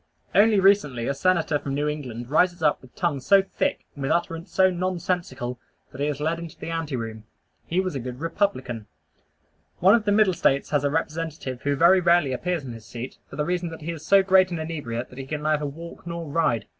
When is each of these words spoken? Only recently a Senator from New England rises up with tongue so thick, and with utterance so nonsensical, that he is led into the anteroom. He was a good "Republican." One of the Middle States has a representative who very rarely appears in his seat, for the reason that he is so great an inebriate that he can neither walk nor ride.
Only 0.33 0.59
recently 0.59 1.05
a 1.07 1.13
Senator 1.13 1.59
from 1.59 1.75
New 1.75 1.87
England 1.87 2.31
rises 2.31 2.63
up 2.63 2.81
with 2.81 2.95
tongue 2.95 3.19
so 3.19 3.43
thick, 3.43 3.85
and 3.93 4.01
with 4.01 4.11
utterance 4.11 4.51
so 4.51 4.71
nonsensical, 4.71 5.59
that 5.91 6.01
he 6.01 6.07
is 6.07 6.19
led 6.19 6.39
into 6.39 6.57
the 6.57 6.71
anteroom. 6.71 7.25
He 7.67 7.79
was 7.79 7.93
a 7.93 7.99
good 7.99 8.19
"Republican." 8.19 8.87
One 9.77 9.93
of 9.93 10.05
the 10.05 10.11
Middle 10.11 10.33
States 10.33 10.71
has 10.71 10.83
a 10.83 10.89
representative 10.89 11.61
who 11.61 11.75
very 11.75 11.99
rarely 11.99 12.33
appears 12.33 12.63
in 12.65 12.73
his 12.73 12.83
seat, 12.87 13.19
for 13.29 13.35
the 13.35 13.45
reason 13.45 13.69
that 13.69 13.81
he 13.81 13.91
is 13.91 14.03
so 14.03 14.23
great 14.23 14.49
an 14.49 14.57
inebriate 14.57 15.09
that 15.11 15.19
he 15.19 15.25
can 15.27 15.43
neither 15.43 15.67
walk 15.67 16.07
nor 16.07 16.25
ride. 16.27 16.65